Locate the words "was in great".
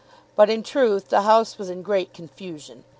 1.59-2.11